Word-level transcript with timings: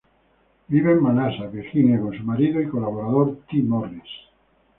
Vive 0.67 0.93
en 0.93 0.99
Manassas, 1.03 1.51
Virginia, 1.53 2.01
con 2.01 2.17
su 2.17 2.23
marido 2.23 2.59
y 2.59 2.67
colaborador 2.67 3.37
Tee 3.47 3.61
Morris. 3.61 4.01